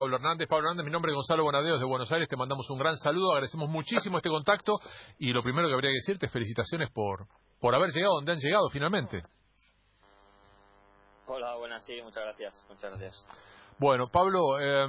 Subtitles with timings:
[0.00, 0.48] Pablo Hernández.
[0.48, 2.26] Pablo Hernández, mi nombre es Gonzalo Bonadeos de Buenos Aires.
[2.26, 3.32] Te mandamos un gran saludo.
[3.32, 4.80] Agradecemos muchísimo este contacto.
[5.18, 7.26] Y lo primero que habría que decirte es felicitaciones por,
[7.60, 9.20] por haber llegado donde han llegado finalmente.
[11.26, 12.64] Hola, buenas, sí, muchas gracias.
[12.70, 13.26] Muchas gracias.
[13.78, 14.88] Bueno, Pablo, eh,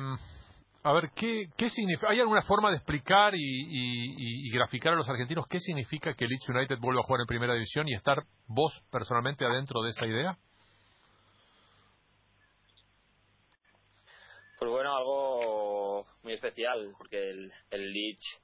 [0.81, 2.09] a ver, ¿qué, qué significa?
[2.09, 6.25] ¿Hay alguna forma de explicar y, y, y, graficar a los argentinos qué significa que
[6.25, 10.07] Leeds United vuelva a jugar en primera división y estar vos personalmente adentro de esa
[10.07, 10.37] idea?
[14.61, 18.39] Pues bueno, algo muy especial, porque el, el Leeds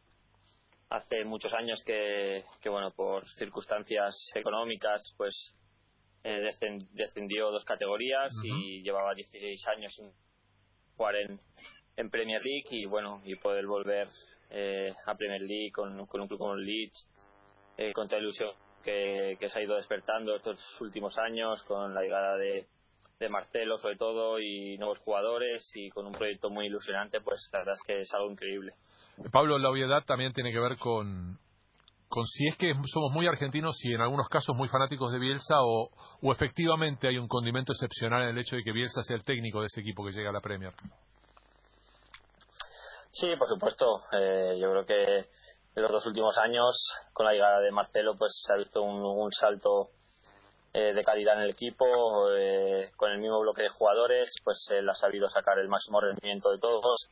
[0.90, 5.54] hace muchos años que, que, bueno, por circunstancias económicas, pues
[6.24, 6.42] eh,
[6.94, 10.12] descendió dos categorías y llevaba 16 años sin
[10.96, 11.40] jugar en,
[11.98, 14.08] en Premier League y bueno, y poder volver
[14.50, 17.08] eh, a Premier League con, con, un club como el Leeds,
[17.78, 22.02] eh, con toda ilusión que, que se ha ido despertando estos últimos años, con la
[22.02, 22.66] llegada de
[23.20, 27.60] de Marcelo sobre todo y nuevos jugadores y con un proyecto muy ilusionante, pues la
[27.60, 28.74] verdad es que es algo increíble.
[29.32, 31.40] Pablo, la obviedad también tiene que ver con,
[32.08, 35.56] con si es que somos muy argentinos y en algunos casos muy fanáticos de Bielsa
[35.62, 35.90] o,
[36.22, 39.62] o efectivamente hay un condimento excepcional en el hecho de que Bielsa sea el técnico
[39.62, 40.74] de ese equipo que llega a la Premier.
[43.10, 43.86] Sí, por supuesto.
[44.12, 45.18] Eh, yo creo que
[45.76, 46.76] en los dos últimos años,
[47.14, 49.90] con la llegada de Marcelo, pues se ha visto un, un salto
[50.80, 51.88] eh, de calidad en el equipo,
[52.38, 56.52] eh, con el mismo bloque de jugadores, pues él ha sabido sacar el máximo rendimiento
[56.52, 57.10] de todos,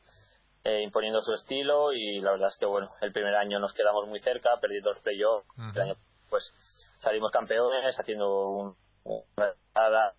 [0.62, 4.06] eh, imponiendo su estilo y la verdad es que bueno, el primer año nos quedamos
[4.06, 5.96] muy cerca, perdiendo los playoffs, el año
[6.30, 6.54] pues
[6.98, 10.14] salimos campeones, haciendo un, una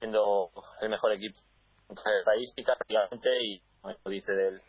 [0.00, 0.50] siendo
[0.80, 1.38] el mejor equipo
[2.18, 4.60] estadística prácticamente y como dice del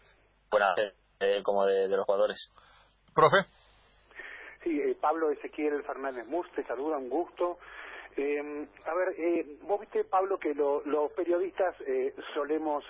[0.52, 0.76] buena
[1.42, 2.52] como de, de los jugadores.
[3.16, 3.65] Profe.
[4.66, 7.60] Sí, eh, Pablo Ezequiel Fernández Mus, te saluda, un gusto.
[8.18, 12.84] Eh, a ver, eh, vos viste, Pablo, que lo, los periodistas eh, solemos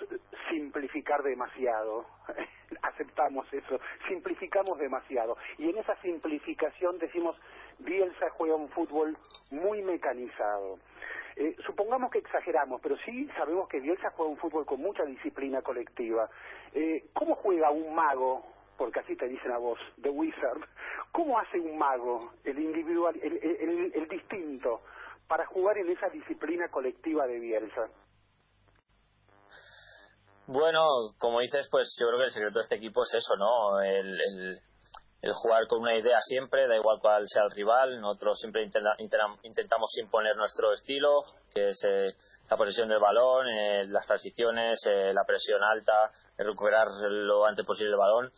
[0.48, 2.06] simplificar demasiado.
[2.82, 5.36] Aceptamos eso, simplificamos demasiado.
[5.58, 7.36] Y en esa simplificación decimos,
[7.78, 9.14] Bielsa juega un fútbol
[9.50, 10.78] muy mecanizado.
[11.36, 15.60] Eh, supongamos que exageramos, pero sí sabemos que Bielsa juega un fútbol con mucha disciplina
[15.60, 16.30] colectiva.
[16.72, 20.60] Eh, ¿Cómo juega un mago porque así te dicen a vos, The Wizard,
[21.12, 24.82] ¿cómo hace un mago, el individual, el, distinto,
[25.26, 27.88] para jugar en esa disciplina colectiva de Bielsa?
[30.46, 30.80] Bueno,
[31.18, 33.80] como dices, pues yo creo que el secreto de este equipo es eso, ¿no?
[33.80, 34.60] El, el,
[35.22, 38.00] el jugar con una idea siempre, da igual cuál sea el rival.
[38.00, 38.94] Nosotros siempre intenta,
[39.42, 41.22] intentamos imponer nuestro estilo,
[41.52, 42.14] que es eh,
[42.48, 47.92] la posesión del balón, eh, las transiciones, eh, la presión alta, recuperar lo antes posible
[47.92, 48.30] el balón.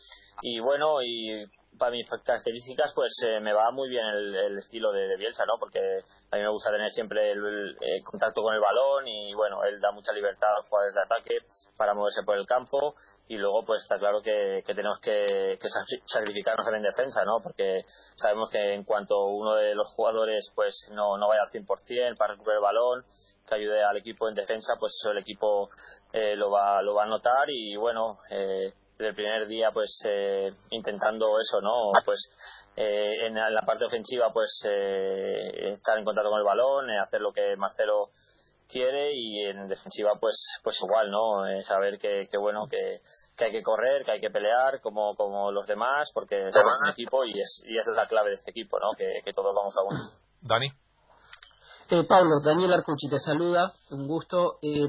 [0.42, 1.44] Y bueno, y
[1.78, 5.44] para mis características, pues eh, me va muy bien el, el estilo de, de, Bielsa,
[5.46, 5.54] ¿no?
[5.58, 9.32] Porque a mí me gusta tener siempre el, el, el, contacto con el balón y
[9.34, 11.38] bueno, él da mucha libertad a los jugadores de ataque
[11.76, 12.94] para moverse por el campo
[13.28, 15.68] y luego pues está claro que, que tenemos que, que,
[16.04, 17.40] sacrificarnos en defensa, ¿no?
[17.42, 17.82] Porque
[18.16, 22.32] sabemos que en cuanto uno de los jugadores pues no, no vaya al 100% para
[22.32, 23.04] recuperar el balón,
[23.48, 25.70] que ayude al equipo en defensa, pues eso el equipo
[26.12, 30.00] eh, lo, va, lo va a notar y bueno, eh, desde el primer día pues
[30.04, 31.90] eh, intentando eso, ¿no?
[32.04, 32.30] Pues
[32.76, 37.20] eh, en la parte ofensiva pues eh, estar en contacto con el balón, eh, hacer
[37.20, 38.10] lo que Marcelo
[38.68, 43.00] quiere y en defensiva pues pues igual no eh, saber que, que bueno que,
[43.34, 46.90] que, hay que correr que hay que pelear como como los demás porque somos un
[46.90, 49.54] equipo y es y esa es la clave de este equipo no que, que todos
[49.54, 50.10] vamos a uno.
[50.42, 50.68] Dani
[51.90, 54.58] eh, Pablo, Daniel Arcucci te saluda, un gusto.
[54.62, 54.86] Eh,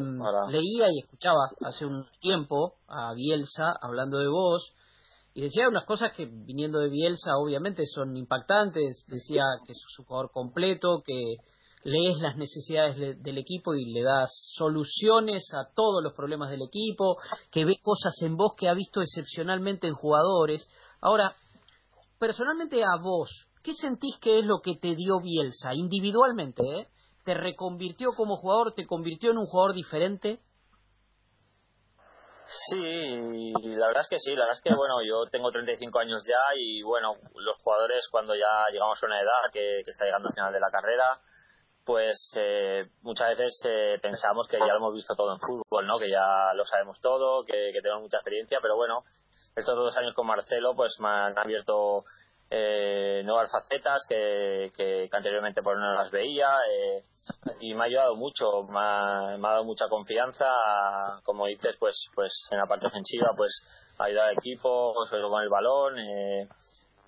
[0.50, 4.74] leía y escuchaba hace un tiempo a Bielsa hablando de vos
[5.34, 9.06] y decía unas cosas que viniendo de Bielsa obviamente son impactantes.
[9.08, 11.36] Decía que sos un jugador completo, que
[11.84, 16.64] lees las necesidades de, del equipo y le das soluciones a todos los problemas del
[16.64, 17.18] equipo,
[17.52, 20.68] que ve cosas en vos que ha visto excepcionalmente en jugadores.
[21.00, 21.34] Ahora,
[22.20, 26.64] personalmente a vos, ¿qué sentís que es lo que te dio Bielsa individualmente?
[26.64, 26.88] ¿eh?
[27.24, 28.74] ¿Te reconvirtió como jugador?
[28.74, 30.40] ¿Te convirtió en un jugador diferente?
[32.48, 36.24] Sí, la verdad es que sí, la verdad es que bueno, yo tengo 35 años
[36.28, 40.34] ya y bueno, los jugadores cuando ya llegamos a una edad que, está llegando al
[40.34, 41.22] final de la carrera,
[41.86, 46.00] pues eh, muchas veces eh, pensamos que ya lo hemos visto todo en fútbol, ¿no?
[46.00, 49.04] Que ya lo sabemos todo, que, que tenemos mucha experiencia, pero bueno,
[49.56, 52.06] estos dos años con Marcelo pues me han abierto
[52.52, 57.04] eh, nuevas facetas que, que, que, anteriormente por no las veía eh,
[57.60, 60.48] y me ha ayudado mucho, me ha, dado mucha confianza,
[61.24, 63.52] como dices, pues pues en la parte ofensiva, pues
[64.00, 66.48] ayudar al equipo, con el balón, eh,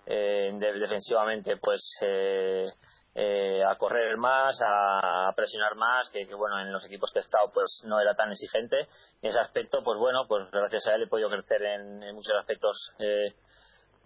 [0.05, 2.67] eh, de, defensivamente, pues eh,
[3.13, 7.51] eh, a correr más, a, presionar más, que, bueno, en los equipos que he estado
[7.53, 8.88] pues no era tan exigente.
[9.21, 12.93] En ese aspecto, pues bueno, pues gracias a él he podido crecer en, muchos aspectos
[12.99, 13.35] eh,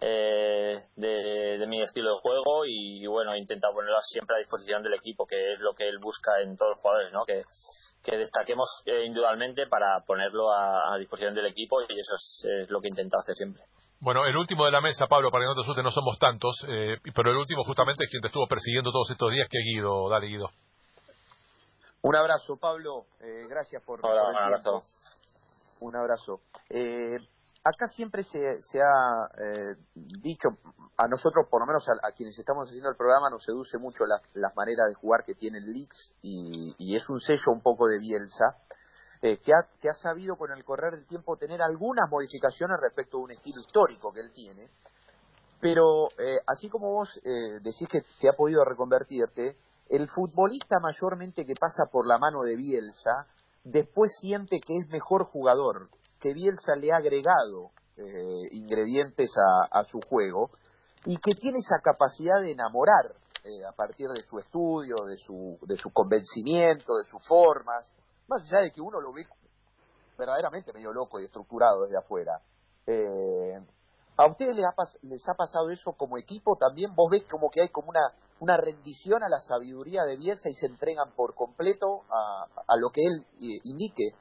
[0.00, 4.94] eh, de, mi estilo de juego y, bueno, he intentado ponerlo siempre a disposición del
[4.94, 7.24] equipo, que es lo que él busca en todos los jugadores, ¿no?
[7.24, 7.42] Que,
[8.04, 12.90] que destaquemos individualmente para ponerlo a, disposición del equipo y eso es, lo que he
[12.90, 13.64] intentado hacer siempre.
[13.98, 16.54] Bueno, el último de la mesa, Pablo, para que no te asustes, no somos tantos,
[16.68, 19.64] eh, pero el último justamente es quien te estuvo persiguiendo todos estos días, que es
[19.64, 20.08] Guido.
[20.08, 20.50] Dale, Guido.
[22.02, 23.06] Un abrazo, Pablo.
[23.20, 23.98] Eh, gracias por...
[24.04, 24.82] Hola, un abrazo.
[25.80, 26.40] Un abrazo.
[27.66, 28.38] Eh, acá siempre se,
[28.80, 29.28] ha
[30.22, 30.48] dicho,
[30.96, 34.54] a nosotros, por lo menos a, quienes estamos haciendo el programa, nos seduce mucho las
[34.56, 38.56] maneras de jugar que tiene el Leaks y, es un sello un poco de Bielsa
[39.22, 43.18] eh, que, ha, que ha sabido con el correr del tiempo tener algunas modificaciones respecto
[43.18, 44.70] a un estilo histórico que él tiene,
[45.60, 49.56] pero eh, así como vos eh, decís que te ha podido reconvertirte,
[49.88, 53.26] el futbolista mayormente que pasa por la mano de Bielsa,
[53.64, 55.88] después siente que es mejor jugador,
[56.26, 57.70] que Bielsa le ha agregado
[58.50, 59.30] ingredientes
[59.70, 60.50] a, su juego
[61.04, 63.14] y que tiene esa capacidad de enamorar
[63.66, 67.92] a partir de su estudio, de su, de su convencimiento, de sus formas,
[68.26, 69.24] más allá de que uno lo ve
[70.18, 72.40] verdaderamente medio loco y estructurado desde afuera.
[72.86, 73.54] Eh,
[74.16, 76.94] ¿A ustedes les ha, les ha pasado eso como equipo también?
[76.94, 80.54] ¿Vos ves como que hay como una, una rendición a la sabiduría de Bielsa y
[80.54, 84.16] se entregan por completo a, a lo que él eh, indique?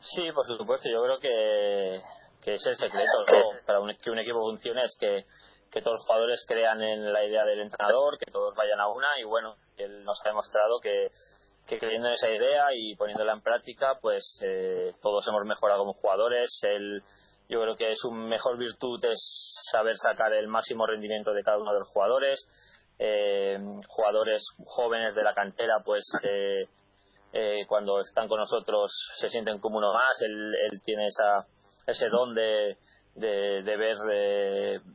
[0.00, 0.88] Sí, por supuesto.
[0.88, 2.00] Yo creo que,
[2.42, 3.24] que es el secreto
[3.66, 5.24] para que un equipo funcione es que,
[5.70, 9.18] que todos los jugadores crean en la idea del entrenador, que todos vayan a una
[9.20, 11.10] y bueno, él nos ha demostrado que
[11.68, 15.92] que creyendo en esa idea y poniéndola en práctica, pues eh, todos hemos mejorado como
[15.92, 16.48] jugadores.
[16.62, 17.02] El,
[17.48, 21.74] yo creo que su mejor virtud es saber sacar el máximo rendimiento de cada uno
[21.74, 22.48] de los jugadores.
[22.98, 26.64] Eh, jugadores jóvenes de la cantera, pues eh,
[27.66, 30.20] cuando están con nosotros se sienten como uno más.
[30.22, 31.46] Él, él tiene esa,
[31.86, 32.76] ese don de,
[33.18, 33.96] de, ver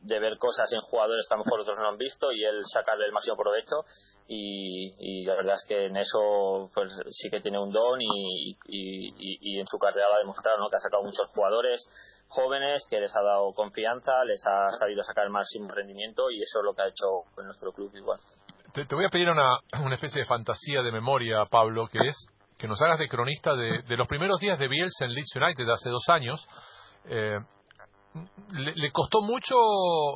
[0.02, 2.62] de, ver cosas en jugadores que a lo mejor otros no han visto y él
[2.72, 3.84] sacarle el máximo provecho
[4.26, 9.60] y, la verdad es que en eso pues sí que tiene un don y, y,
[9.60, 10.68] en su carrera lo ha demostrado ¿no?
[10.70, 11.86] que ha sacado muchos jugadores
[12.28, 16.60] jóvenes que les ha dado confianza les ha sabido sacar el máximo rendimiento y eso
[16.60, 18.20] es lo que ha hecho en nuestro club igual
[18.74, 22.26] te, voy a pedir una, una especie de fantasía de memoria Pablo que es
[22.58, 25.68] que nos hagas de cronista de, de los primeros días de Bielsa en Leeds United
[25.68, 26.46] hace dos años
[27.06, 27.38] eh,
[28.52, 29.54] le, costó mucho,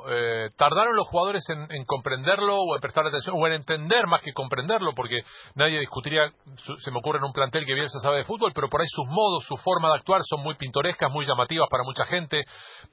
[0.09, 4.33] eh, tardaron los jugadores en, comprenderlo o en prestar atención o en entender más que
[4.33, 5.23] comprenderlo, porque
[5.55, 6.31] nadie discutiría,
[6.79, 8.87] se me ocurre en un plantel que bien se sabe de fútbol, pero por ahí
[8.89, 12.45] sus modos, su forma de actuar son muy pintorescas, muy llamativas para mucha gente,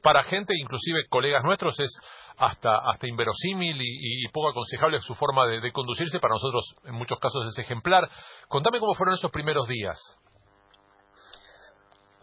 [0.01, 1.91] para gente, inclusive colegas nuestros, es
[2.37, 7.45] hasta, hasta inverosímil y, poco aconsejable su forma de conducirse, para nosotros en muchos casos
[7.45, 8.09] es ejemplar.
[8.49, 9.97] Contame cómo fueron esos primeros días.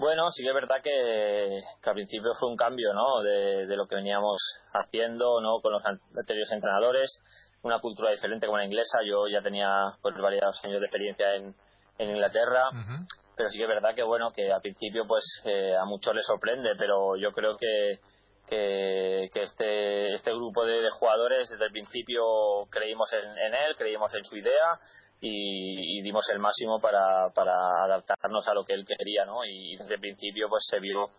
[0.02, 3.22] Bueno, sí que es verdad que, al principio fue un cambio ¿no?
[3.22, 5.60] de, lo que veníamos haciendo ¿no?
[5.60, 7.22] con los anteriores entrenadores,
[7.62, 8.99] una cultura diferente como la inglesa.
[9.06, 11.54] Yo ya tenía pues, varios años de experiencia en,
[12.00, 12.64] Inglaterra,
[13.37, 16.26] pero sí que es verdad que bueno que al principio pues eh, a muchos les
[16.26, 18.00] sorprende, pero yo creo que,
[18.48, 22.25] que, este, este grupo de, jugadores desde el principio
[22.70, 24.81] creímos en, en él, creímos en su idea
[25.24, 27.54] y, dimos el máximo para, para
[27.84, 29.44] adaptarnos a lo que él quería, ¿no?
[29.44, 31.10] Y desde el principio pues se vio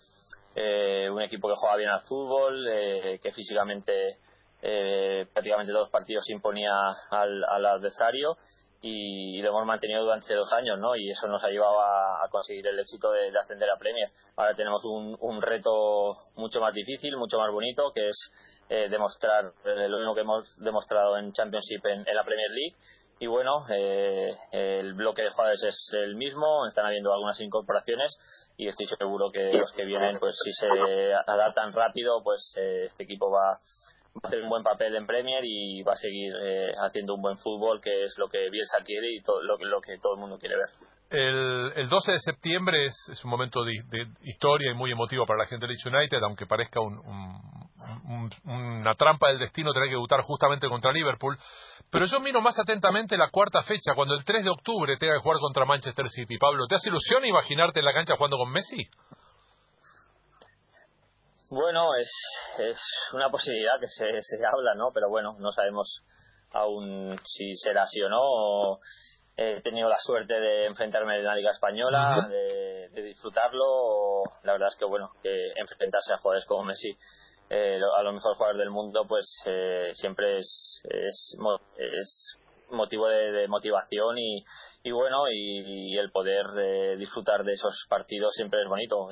[0.55, 4.17] eh, un equipo que jugaba bien al fútbol, eh, que físicamente
[4.61, 6.73] eh, prácticamente todos los partidos imponía
[7.11, 8.35] al, al adversario
[8.81, 10.97] y, lo hemos mantenido durante dos años, ¿no?
[10.97, 14.09] Y eso nos ha llevado a, conseguir el éxito de, ascender a Premier.
[14.35, 18.31] Ahora tenemos un, reto mucho más difícil, mucho más bonito, que es
[18.89, 22.75] demostrar lo mismo que hemos demostrado en Championship en la Premier League
[23.19, 28.17] y bueno, eh, el bloque de jugadores es el mismo, están habiendo algunas incorporaciones
[28.57, 30.67] y estoy seguro que los que vienen, pues si se
[31.27, 33.59] adaptan rápido, pues eh, este equipo va, a
[34.23, 37.79] hacer un buen papel en Premier y va a seguir eh, haciendo un buen fútbol,
[37.81, 40.57] que es lo que Bielsa quiere y todo, lo, lo que todo el mundo quiere
[40.57, 40.69] ver.
[41.13, 43.73] El, el 12 de septiembre es, un momento de,
[44.23, 46.99] historia y muy emotivo para la gente de Leeds United, aunque parezca un,
[48.45, 51.37] una trampa del destino tener que debutar justamente contra Liverpool.
[51.91, 55.19] Pero yo miro más atentamente la cuarta fecha, cuando el 3 de octubre tenga que
[55.19, 56.39] jugar contra Manchester City.
[56.39, 58.81] Pablo, ¿te hace ilusión imaginarte en la cancha jugando con Messi?
[61.51, 62.09] Bueno, es,
[62.57, 62.81] es
[63.13, 64.89] una posibilidad que se, se habla, ¿no?
[64.91, 66.03] Pero bueno, no sabemos
[66.53, 68.79] aún si será así o no.
[69.35, 74.23] He tenido la suerte de enfrentarme en la Liga Española, de, disfrutarlo.
[74.43, 76.95] La verdad es que, bueno, que enfrentarse a jugadores como Messi
[77.49, 81.35] eh, a los mejores jugadores del mundo, pues eh, siempre es, es,
[81.77, 84.43] es motivo de, motivación y,
[84.83, 89.09] y bueno, y, el poder eh, disfrutar de esos partidos siempre es bonito.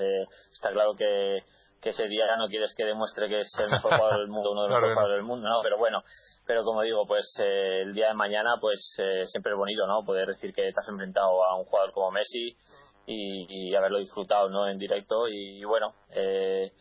[0.52, 1.40] está claro que,
[1.82, 4.64] que ese día no quieres que demuestre que es el mejor jugador del mundo, uno
[4.64, 5.62] de los mejores jugadores del mundo, ¿no?
[5.64, 6.04] Pero bueno,
[6.46, 10.04] pero como digo, pues el día de mañana, pues siempre es bonito, ¿no?
[10.06, 12.58] Poder decir que te has enfrentado a un jugador como Messi
[13.06, 14.68] y, haberlo disfrutado, ¿no?
[14.68, 16.72] En directo y, bueno, eh,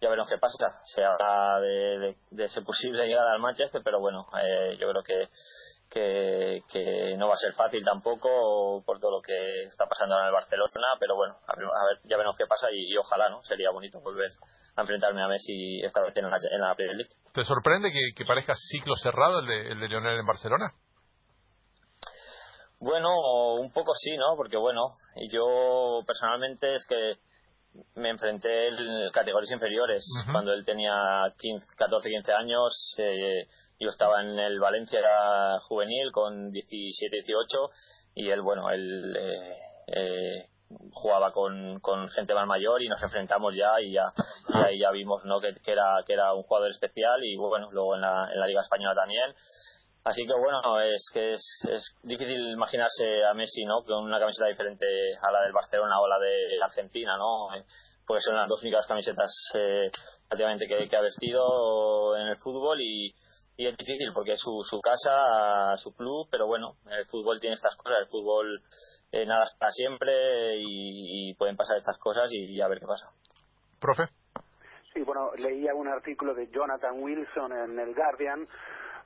[0.00, 0.80] ya veremos qué pasa.
[0.84, 5.28] Se habla de, de, ser posible llegar al Manchester, pero bueno, eh, yo creo que,
[5.94, 10.32] que, no va a ser fácil tampoco por todo lo que está pasando en el
[10.32, 13.42] Barcelona, pero bueno, a ver, ya veremos qué pasa y, ojalá, ¿no?
[13.42, 14.28] Sería bonito volver
[14.76, 17.14] a enfrentarme a Messi esta vez en la, en la Premier League.
[17.32, 20.74] ¿Te sorprende que, parezca ciclo cerrado el de, el de Lionel en Barcelona?
[22.80, 24.36] Bueno, un poco sí, ¿no?
[24.36, 24.90] Porque bueno,
[25.30, 27.14] yo personalmente es que
[27.94, 30.06] me enfrenté en categorías inferiores.
[30.30, 30.92] Cuando él tenía
[31.38, 33.46] 15, 14, 15 años, eh,
[33.78, 35.00] yo estaba en el Valencia
[35.68, 37.70] juvenil con 17, 18
[38.14, 40.48] y él, bueno, él eh, eh,
[40.92, 44.12] jugaba con, con, gente más mayor y nos enfrentamos ya y ya,
[44.48, 45.40] y ahí ya vimos ¿no?
[45.40, 48.46] que, que, era, que era un jugador especial y bueno, luego en la, en la
[48.46, 49.34] Liga Española también.
[50.04, 53.82] Así que bueno, es que es, es, difícil imaginarse a Messi, ¿no?
[53.84, 54.86] Con una camiseta diferente
[55.22, 57.48] a la del Barcelona o la de Argentina, ¿no?
[58.06, 59.90] Pues son las dos únicas camisetas eh,
[60.28, 63.14] prácticamente que, ha vestido en el fútbol y,
[63.56, 67.54] y es difícil porque es su, su casa, su club, pero bueno, el fútbol tiene
[67.54, 68.60] estas cosas, el fútbol
[69.10, 73.08] eh, nada para siempre y, y, pueden pasar estas cosas y, a ver qué pasa.
[73.80, 74.02] Profe.
[74.92, 78.46] Sí, bueno, leía un artículo de Jonathan Wilson en el Guardian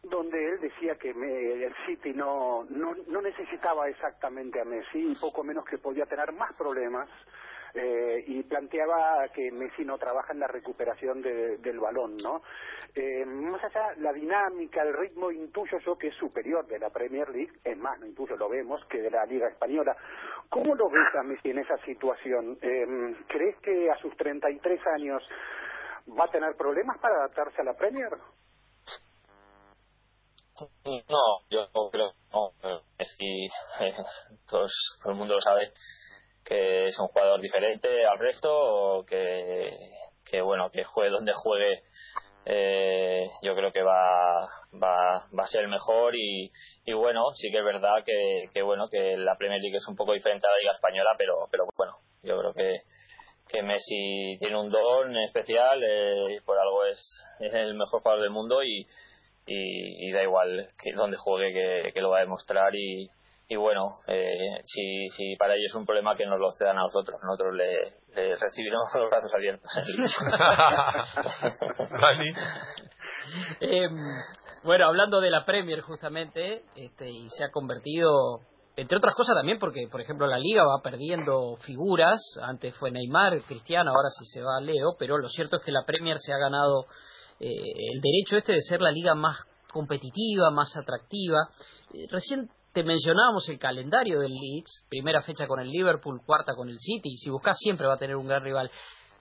[0.02, 5.42] donde él decía que el City no, no, no necesitaba exactamente a Messi y poco
[5.44, 7.08] menos que podía tener más problemas
[7.74, 12.42] eh, y planteaba que Messi no trabaja en la recuperación del balón, ¿no?
[12.94, 17.28] Eh, más allá, la dinámica, el ritmo, intuyo yo que es superior de la Premier
[17.28, 19.96] League, es más, no intuyo, lo vemos, que de la Liga Española.
[20.48, 22.58] ¿Cómo lo ves a Messi en esa situación?
[22.62, 25.22] Eh, ¿Crees que a sus 33 años
[26.18, 28.10] va a tener problemas para adaptarse a la Premier?
[30.84, 32.52] No, yo creo no.
[32.98, 33.46] Messi,
[34.48, 34.66] todo
[35.06, 35.72] el mundo lo sabe
[36.44, 39.76] que es un jugador diferente al resto, que,
[40.24, 41.82] que bueno, que juegue donde juegue,
[42.46, 44.48] eh, yo creo que va,
[44.82, 46.50] va, va a ser el mejor y,
[46.86, 49.96] y bueno, sí que es verdad que, que bueno, que la Premier League es un
[49.96, 52.80] poco diferente a la Liga Española, pero, pero bueno, yo creo que,
[53.46, 58.30] que Messi tiene un don especial, eh, por algo es, es el mejor jugador del
[58.30, 58.86] mundo y,
[59.48, 63.08] y, da igual que donde juegue que, lo va a demostrar y,
[63.48, 66.82] y bueno, eh, si, si para ellos es un problema que nos lo cedan a
[66.82, 67.94] nosotros, nosotros le,
[68.36, 69.70] recibiremos con los brazos abiertos.
[73.60, 73.88] eh,
[74.64, 78.40] bueno, hablando de la Premier justamente, este, y se ha convertido,
[78.76, 83.40] entre otras cosas también porque, por ejemplo, la liga va perdiendo figuras, antes fue Neymar,
[83.42, 86.38] Cristiano, ahora sí se va Leo, pero lo cierto es que la Premier se ha
[86.38, 86.84] ganado
[87.40, 89.36] el derecho este de ser la liga más
[89.70, 91.48] competitiva, más atractiva.
[91.92, 96.68] Eh, recién te mencionábamos el calendario del Leeds, primera fecha con el Liverpool, cuarta con
[96.68, 98.70] el City, y si buscas siempre va a tener un gran rival.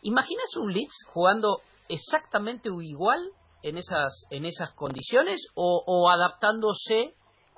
[0.01, 3.19] ¿Imaginas un Leeds jugando exactamente igual
[3.63, 7.15] en esas, en esas condiciones o, adaptándose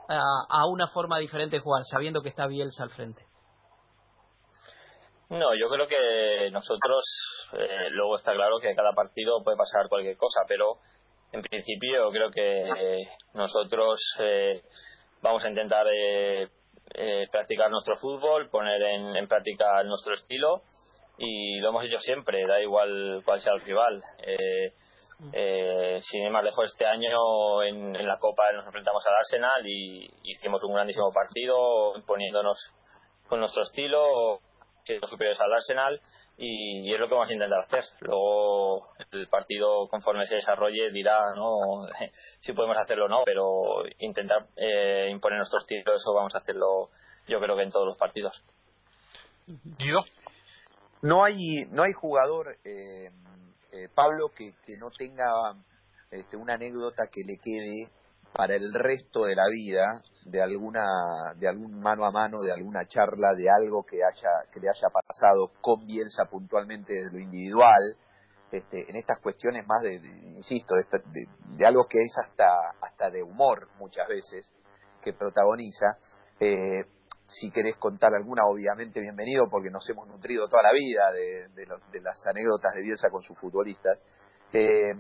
[0.07, 3.28] a, una forma diferente de jugar, sabiendo que está Bielsa al frente?
[5.29, 7.03] No, yo creo que nosotros,
[7.53, 10.79] eh, luego está claro que cada partido puede pasar cualquier cosa, pero
[11.31, 13.05] en principio creo que
[13.35, 14.63] nosotros eh,
[15.21, 16.47] vamos a intentar eh,
[17.31, 20.63] practicar nuestro fútbol, poner en, práctica nuestro estilo
[21.19, 24.03] y lo hemos hecho siempre, da igual cuál sea el rival.
[26.01, 30.09] sin ir más lejos, este año en, en, la Copa nos enfrentamos al Arsenal y
[30.23, 32.57] hicimos un grandísimo partido, poniéndonos
[33.27, 34.41] con nuestro estilo,
[34.87, 36.01] los superiores al Arsenal
[36.37, 37.83] y, es lo que vamos a intentar hacer.
[37.99, 41.87] Luego el partido conforme se desarrolle dirá no
[42.39, 46.89] si podemos hacerlo o no, pero intentar eh, imponer nuestros tiros eso vamos a hacerlo
[47.27, 48.41] yo creo que en todos los partidos.
[49.77, 49.99] Guido.
[51.01, 53.09] No hay no hay jugador eh,
[53.71, 55.55] eh, Pablo que, que no tenga
[56.11, 57.91] este, una anécdota que le quede
[58.33, 60.85] para el resto de la vida de alguna
[61.37, 64.89] de algún mano a mano de alguna charla de algo que haya que le haya
[64.89, 67.95] pasado con Bielsa puntualmente de lo individual
[68.51, 69.95] este, en estas cuestiones más de,
[70.35, 72.45] insisto de, de, algo que es hasta
[72.81, 74.45] hasta de humor muchas veces
[75.01, 75.97] que protagoniza
[76.39, 76.85] eh,
[77.27, 81.47] si querés contar alguna obviamente bienvenido porque nos hemos nutrido toda la vida de,
[81.91, 83.99] de las anécdotas de Bielsa con sus futbolistas
[84.51, 84.93] Eh,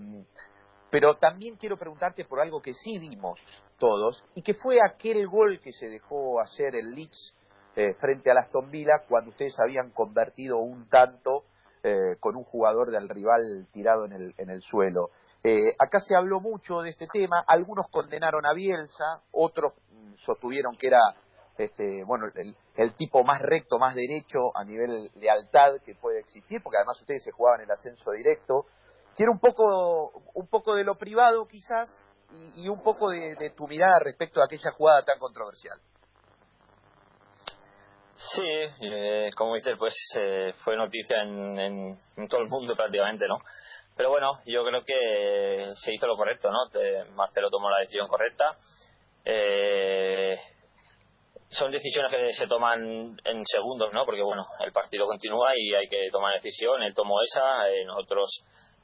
[0.89, 3.39] pero también quiero preguntarte por algo que sí vimos
[3.77, 7.35] todos y que fue aquel gol que se dejó hacer el Leeds
[7.75, 11.45] eh, frente a Aston Villa cuando ustedes habían convertido un tanto
[11.83, 15.11] eh, con un jugador del rival tirado en el, en el suelo.
[15.43, 19.73] Eh, acá se habló mucho de este tema, algunos condenaron a Bielsa, otros
[20.17, 20.99] sostuvieron que era
[21.57, 26.61] este, bueno, el, el, tipo más recto, más derecho a nivel lealtad que puede existir,
[26.63, 28.65] porque además ustedes se jugaban el ascenso directo.
[29.15, 31.89] Quiero un poco, un poco de lo privado quizás
[32.55, 35.79] y, un poco de, tu mirada respecto a aquella jugada tan controversial.
[38.15, 38.47] Sí,
[38.81, 43.39] eh, como dices, pues eh, fue noticia en, en, todo el mundo prácticamente, ¿no?
[43.95, 46.69] Pero bueno, yo creo que se hizo lo correcto, ¿no?
[47.15, 48.57] Marcelo tomó la decisión correcta.
[49.25, 50.37] Eh,
[51.49, 54.05] son decisiones que se toman en segundos, ¿no?
[54.05, 56.83] Porque bueno, el partido continúa y hay que tomar decisión.
[56.83, 58.29] Él tomó esa, nosotros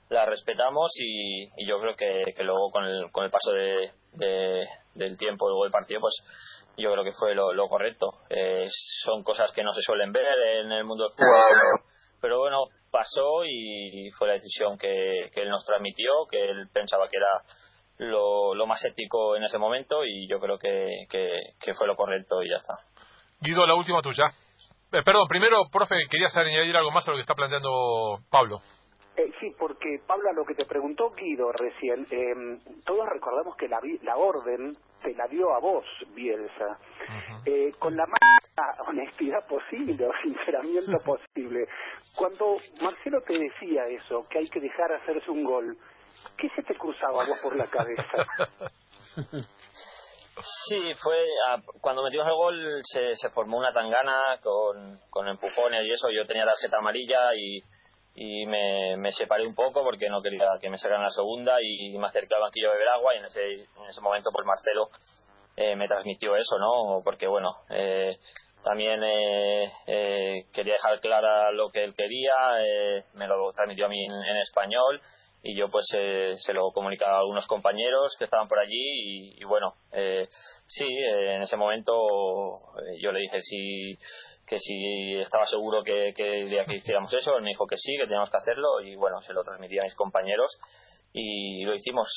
[0.09, 5.47] la respetamos y, yo creo que, luego con el, con el paso de, del tiempo,
[5.47, 6.15] luego del partido, pues
[6.77, 8.07] yo creo que fue lo, correcto.
[8.29, 8.67] Eh,
[9.03, 10.25] son cosas que no se suelen ver
[10.62, 11.81] en el mundo del fútbol,
[12.21, 17.07] pero, bueno, pasó y fue la decisión que, que él nos transmitió, que él pensaba
[17.09, 17.43] que era
[17.97, 22.41] lo, lo más ético en ese momento y yo creo que, que, fue lo correcto
[22.43, 22.75] y ya está.
[23.39, 24.25] Guido, la última tuya.
[24.91, 28.59] Eh, perdón, primero, profe, querías añadir algo más a lo que está planteando Pablo.
[29.17, 33.67] Eh, sí, porque Pablo, a lo que te preguntó Guido recién, eh, todos recordamos que
[33.67, 36.79] la, la orden te la dio a vos, Bielsa,
[37.45, 38.19] eh, con la más
[38.89, 41.65] honestidad posible o sinceramiento posible.
[42.15, 45.77] Cuando Marcelo te decía eso, que hay que dejar hacerse un gol,
[46.38, 48.25] ¿Qué se te cruzaba vos por la cabeza?
[50.67, 51.15] Sí, fue
[51.79, 56.10] cuando metimos el gol se, se formó una tangana con, con empujones y eso.
[56.12, 57.62] Yo tenía tarjeta amarilla y,
[58.15, 61.98] y me, me, separé un poco porque no quería que me sacaran la segunda y
[61.98, 64.89] me acerqué al banquillo a beber agua y en ese, en ese momento pues Marcelo
[65.57, 67.01] eh, me transmitió eso, ¿no?
[67.03, 68.17] Porque bueno, eh,
[68.63, 73.89] también eh, eh, quería dejar clara lo que él quería, eh, me lo transmitió a
[73.89, 75.01] mí en español
[75.45, 79.44] y yo pues eh, se lo comunicaba a algunos compañeros que estaban por allí y,
[79.44, 80.27] bueno eh,
[80.66, 81.94] sí eh, en ese momento
[83.00, 83.96] yo le dije sí
[84.46, 88.05] que si estaba seguro que, que, que hiciéramos eso él me dijo que sí que
[88.05, 90.60] teníamos que hacerlo y bueno se lo transmití a mis compañeros
[91.14, 92.08] y lo hicimos.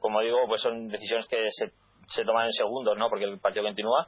[0.00, 1.72] Como digo pues son decisiones que se,
[2.08, 4.06] se toman en segundos no porque el partido continúa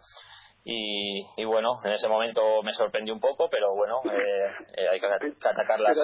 [0.66, 4.46] y, bueno, en ese momento me sorprendió un poco, pero bueno, eh,
[4.76, 5.06] eh, hay que,
[5.46, 5.98] atacar las,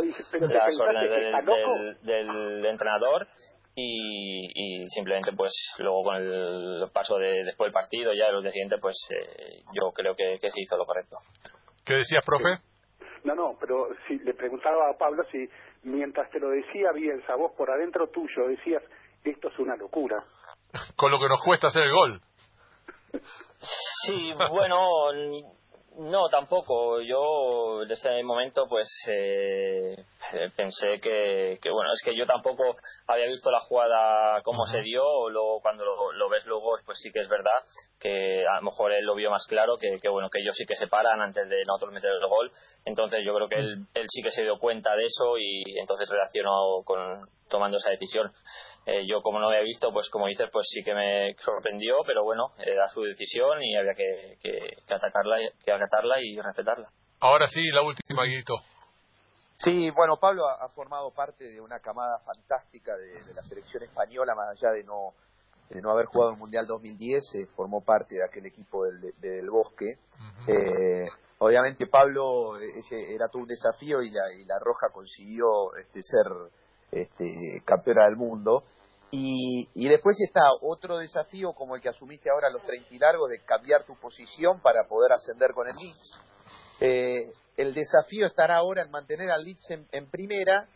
[0.78, 3.26] órdenes del, entrenador
[3.74, 8.76] y, simplemente pues luego con el paso de después del partido, ya los de siguiente,
[8.80, 11.16] pues eh, yo creo que, se hizo lo correcto.
[11.84, 12.58] ¿Qué decías, profe?
[13.24, 15.48] No, no, pero si le preguntaba a Pablo si
[15.82, 18.82] mientras te lo decía bien, a vos por adentro tuyo decías,
[19.24, 20.24] esto es una locura.
[20.96, 22.20] Con lo que nos cuesta hacer el gol.
[24.06, 24.78] Sí, bueno,
[25.96, 27.00] no, tampoco.
[27.00, 29.96] Yo en ese momento pues eh,
[30.56, 32.76] pensé que, que, bueno, es que yo tampoco
[33.06, 37.20] había visto la jugada como se dio, luego cuando lo, ves luego pues sí que
[37.20, 37.62] es verdad
[37.98, 40.64] que a lo mejor él lo vio más claro, que, que bueno, que ellos sí
[40.64, 42.50] que se paran antes de nosotros meter el gol,
[42.84, 46.08] entonces yo creo que él, él sí que se dio cuenta de eso y entonces
[46.08, 48.32] reaccionó con tomando esa decisión.
[48.86, 52.24] Eh, yo como no había visto, pues como dices, pues sí que me sorprendió, pero
[52.24, 56.88] bueno, era su decisión y había que, que, atacarla, que acatarla y respetarla.
[57.20, 58.54] Ahora sí, la última, Guito.
[59.58, 64.48] Sí, bueno, Pablo ha, formado parte de una camada fantástica de, la selección española, más
[64.52, 65.12] allá de no,
[65.68, 69.50] de no haber jugado el Mundial 2010, eh, formó parte de aquel equipo del, del
[69.50, 69.98] Bosque.
[70.48, 71.06] eh,
[71.38, 76.24] obviamente Pablo ese era todo un desafío y la, y la Roja consiguió este, ser
[76.92, 78.64] este, campeona del mundo.
[79.12, 82.98] Y, y después está otro desafío como el que asumiste ahora a los 30 y
[82.98, 86.20] largos de cambiar tu posición para poder ascender con el Leeds.
[86.80, 90.68] Eh, el desafío estará ahora en mantener al Leeds en, primera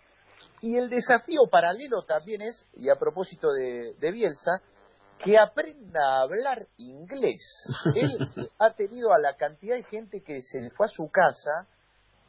[0.60, 4.60] y el desafío paralelo también es, y a propósito de, de Bielsa,
[5.18, 7.42] que aprenda a hablar inglés.
[7.94, 8.18] Él
[8.58, 11.68] ha tenido a la cantidad de gente que se fue a su casa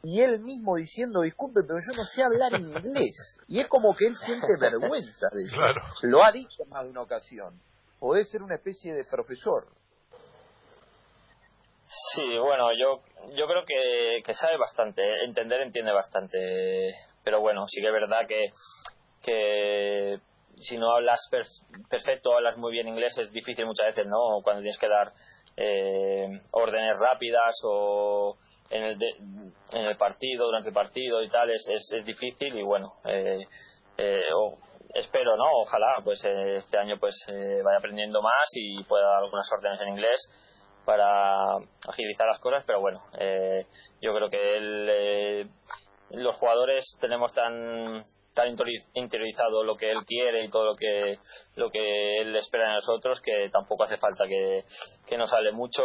[0.06, 3.38] y él mismo diciendo, disculpe, pero yo no sé hablar inglés.
[3.48, 5.60] Y es como que él siente vergüenza de eso.
[6.02, 7.60] Lo ha dicho en más de una ocasión.
[7.98, 9.66] Puede ser una especie de profesor.
[12.14, 13.02] Sí, bueno, yo
[13.34, 15.24] yo creo que, que sabe bastante, ¿eh?
[15.24, 16.92] entender entiende bastante,
[17.24, 18.52] pero bueno, sí que es verdad que,
[19.22, 20.20] que
[20.58, 21.28] si no hablas
[21.90, 24.40] perfecto, hablas muy bien inglés, es difícil muchas veces, ¿no?
[24.44, 25.12] Cuando tienes que dar
[25.56, 28.36] eh, órdenes rápidas o
[28.70, 28.96] en el,
[29.72, 33.38] en el partido, durante el partido y tal, es, es, difícil y bueno, eh,
[34.94, 35.44] espero, ¿no?
[35.62, 37.14] Ojalá, pues este año pues
[37.64, 40.30] vaya aprendiendo más y pueda dar algunas órdenes en inglés
[40.84, 41.56] para
[41.88, 43.02] agilizar las cosas, pero bueno,
[44.00, 45.50] yo creo que él,
[46.10, 48.04] los jugadores tenemos tan
[48.36, 48.54] tan
[48.94, 51.18] interiorizado lo que él quiere y todo lo que
[51.56, 54.62] lo que él espera de nosotros que tampoco hace falta que,
[55.08, 55.82] que nos hable mucho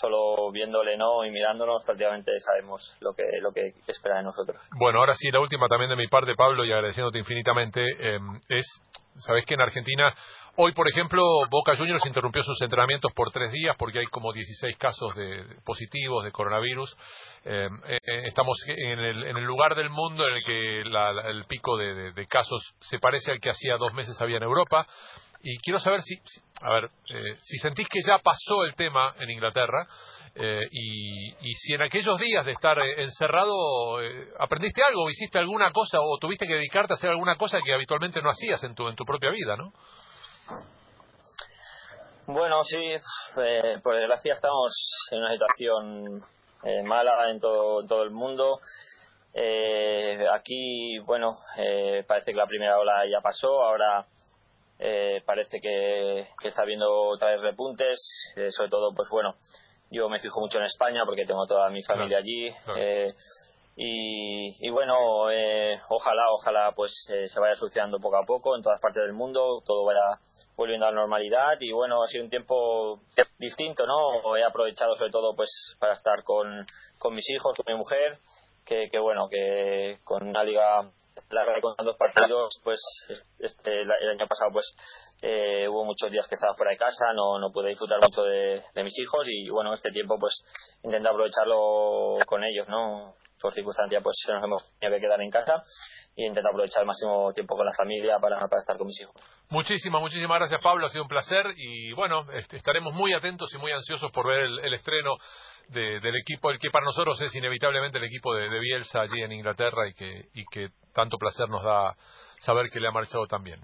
[0.00, 4.56] solo viéndole no y mirándonos prácticamente sabemos lo que lo que espera de nosotros.
[4.78, 8.66] Bueno ahora sí la última también de mi parte Pablo y agradeciéndote infinitamente eh, es
[9.18, 10.14] sabes que en Argentina
[10.60, 14.76] Hoy, por ejemplo, Boca Juniors interrumpió sus entrenamientos por tres días porque hay como 16
[14.76, 16.96] casos de, positivos de coronavirus.
[17.44, 22.74] Eh, eh, estamos en el, lugar del mundo en el que el pico de, casos
[22.80, 24.84] se parece al que hacía dos meses había en Europa.
[25.44, 26.16] Y quiero saber si,
[26.60, 29.86] a ver, eh, si sentís que ya pasó el tema en Inglaterra
[30.72, 33.98] y, y, si en aquellos días de estar encerrado
[34.40, 38.20] aprendiste algo, hiciste alguna cosa o tuviste que dedicarte a hacer alguna cosa que habitualmente
[38.22, 39.72] no hacías en tu, en tu propia vida, ¿no?
[42.26, 44.72] Bueno, sí, eh, por desgracia estamos
[45.10, 46.22] en una situación
[46.62, 48.60] eh, mala en todo, todo el mundo.
[49.32, 54.06] Eh, aquí, bueno, eh, parece que la primera ola ya pasó, ahora
[55.24, 57.98] parece que, está habiendo otra vez repuntes,
[58.50, 59.34] sobre todo, pues bueno,
[59.90, 62.52] yo me fijo mucho en España porque tengo toda mi familia allí.
[63.80, 64.94] Y, bueno,
[65.88, 69.84] ojalá, ojalá pues se vaya solucionando poco a poco en todas partes del mundo, todo
[69.84, 70.18] vaya
[70.56, 73.02] volviendo a la normalidad y bueno, ha sido un tiempo
[73.38, 74.36] distinto, ¿no?
[74.36, 76.66] He aprovechado sobre todo pues para estar con,
[76.98, 78.18] con mis hijos, con mi mujer,
[78.66, 80.90] que, que bueno, que con una liga
[81.30, 82.80] larga con tantos partidos, pues
[83.38, 84.74] este, el año pasado pues
[85.22, 88.60] eh, hubo muchos días que estaba fuera de casa, no, no pude disfrutar mucho de,
[88.74, 90.42] de mis hijos y bueno, este tiempo pues
[90.82, 93.14] intento aprovecharlo con ellos, ¿no?
[93.40, 95.62] Por circunstancia pues nos hemos tenido que quedar en casa
[96.16, 99.14] y intento aprovechar el máximo tiempo con la familia para, para estar con mis hijos.
[99.50, 103.58] Muchísimas, muchísimas gracias Pablo, ha sido un placer y bueno, este, estaremos muy atentos y
[103.58, 105.16] muy ansiosos por ver el, estreno
[105.68, 109.86] del equipo, el que para nosotros es inevitablemente el equipo de, Bielsa allí en Inglaterra
[109.88, 111.94] y que, y que tanto placer nos da
[112.38, 113.60] saber que le ha marchado tan bien.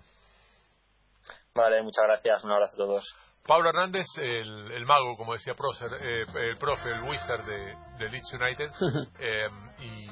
[1.54, 3.33] Vale, muchas gracias, un abrazo a todos.
[3.46, 8.70] Pablo Hernández, el, mago, como decía Procer, eh, el profe, el wizard de, Leeds United,
[9.18, 9.48] eh,
[9.80, 10.06] y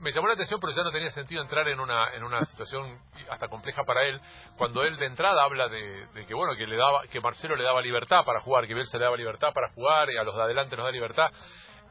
[0.00, 2.98] me, llamó la atención, pero ya no tenía sentido entrar en una, en una situación
[3.30, 4.20] hasta compleja para él,
[4.56, 7.80] cuando él de entrada habla de, que bueno que le daba, que Marcelo le daba
[7.80, 10.76] libertad para jugar, que Bielsa le daba libertad para jugar y a los de adelante
[10.76, 11.30] nos da libertad.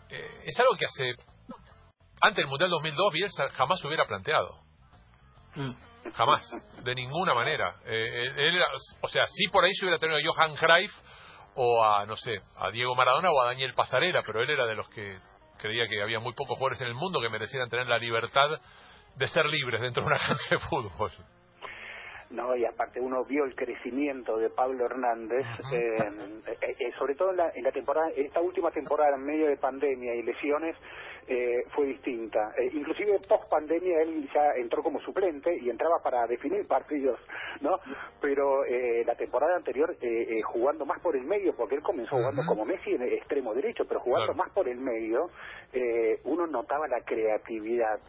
[0.09, 1.15] Eh, es algo que hace
[2.21, 4.59] antes del Mundial 2002 Bielsa jamás hubiera planteado.
[5.55, 5.90] Mm.
[6.13, 6.43] Jamás,
[6.83, 7.75] de ninguna manera.
[7.85, 8.61] Eh, él,
[9.01, 10.93] o sea, sí por ahí se hubiera tenido a Johan Cruyff
[11.55, 14.75] o a, no sé, a Diego Maradona o a Daniel Pasarela, pero él era de
[14.75, 15.19] los que
[15.57, 18.49] creía que había muy pocos jugadores en el mundo que merecieran tener la libertad
[19.15, 21.11] de ser libres dentro de una cancha de fútbol.
[22.31, 25.97] No, y aparte uno vio el crecimiento de Pablo Hernández, eh,
[26.47, 29.57] eh, eh, sobre todo en la, en la temporada, esta última temporada en medio de
[29.57, 30.75] pandemia y lesiones,
[31.27, 32.51] eh, fue distinta.
[32.57, 37.19] Eh, inclusive post pandemia él ya entró como suplente y entraba para definir partidos,
[37.61, 37.79] ¿no?
[38.19, 42.41] Pero eh, la temporada anterior eh, jugando más por el medio, porque él comenzó jugando
[42.47, 45.29] como Messi en el extremo derecho, pero jugando más por el medio,
[46.25, 47.99] uno notaba la creatividad,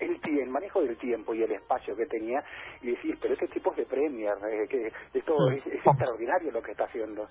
[0.00, 2.42] el, el manejo del tiempo y el espacio que tenía
[2.82, 4.34] y decís, pero este tipo de Premier,
[4.68, 7.28] que esto es, extraordinario lo que está haciendo.